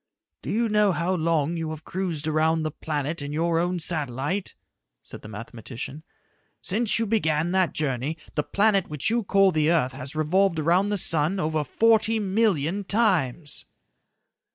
"Do 0.41 0.49
you 0.49 0.67
know 0.67 0.93
how 0.93 1.13
long 1.13 1.57
you 1.57 1.69
have 1.69 1.83
cruised 1.83 2.25
around 2.27 2.63
the 2.63 2.71
planet 2.71 3.21
in 3.21 3.31
your 3.31 3.59
own 3.59 3.77
satellite?" 3.77 4.55
said 5.03 5.21
the 5.21 5.27
mathematician. 5.29 6.01
"Since 6.59 6.97
you 6.97 7.05
began 7.05 7.51
that 7.51 7.73
journey, 7.73 8.17
the 8.33 8.41
planet 8.41 8.87
which 8.87 9.11
you 9.11 9.23
call 9.23 9.51
the 9.51 9.69
earth 9.69 9.91
has 9.93 10.15
revolved 10.15 10.57
around 10.57 10.89
the 10.89 10.97
sun 10.97 11.39
over 11.39 11.63
forty 11.63 12.17
million 12.17 12.83
times." 12.83 13.65